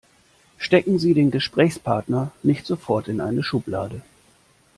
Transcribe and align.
Stecken 0.57 0.97
Sie 0.97 1.13
den 1.13 1.29
Gesprächspartner 1.29 2.31
nicht 2.41 2.65
sofort 2.65 3.07
in 3.07 3.21
eine 3.21 3.43
Schublade. 3.43 4.01